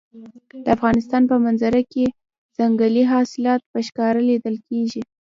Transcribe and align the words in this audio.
د 0.63 0.65
افغانستان 0.75 1.21
په 1.31 1.35
منظره 1.45 1.81
کې 1.91 2.05
ځنګلي 2.57 3.03
حاصلات 3.11 3.61
په 3.71 3.77
ښکاره 3.87 4.21
لیدل 4.29 4.55
کېږي. 4.67 5.01